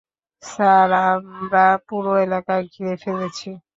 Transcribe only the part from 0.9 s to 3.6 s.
আমরা পুরো এলাকা ঘিরে ফেলেছি।